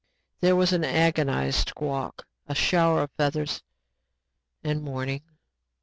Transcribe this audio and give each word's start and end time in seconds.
There 0.39 0.55
was 0.55 0.73
an 0.73 0.83
agonized 0.83 1.67
squawk, 1.69 2.25
a 2.47 2.55
shower 2.55 3.03
of 3.03 3.11
feathers 3.11 3.61
and 4.63 4.81
mourning. 4.81 5.21